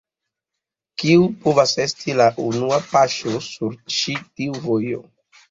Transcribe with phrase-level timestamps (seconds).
[1.03, 5.07] Kiu povas esti la unua paŝo sur ĉi tiu vojo?